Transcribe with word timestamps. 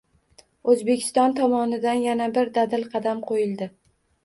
Oʻzbekiston 0.71 1.35
tomonidan 1.41 2.03
yana 2.07 2.31
bir 2.39 2.51
dadil 2.59 2.89
qadam 2.97 3.25
qoʻyildi 3.31 3.73